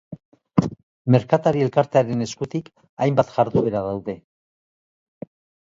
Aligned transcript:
Merkatari 1.15 1.61
elkartearen 1.67 2.25
eskutik 2.27 2.73
hainbat 3.07 3.31
jarduera 3.39 3.85
daude. 3.91 4.21